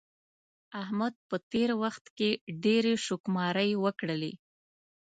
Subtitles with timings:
[0.81, 2.29] احمد په تېر وخت کې
[2.63, 4.33] ډېرې شوکماری وکړلې.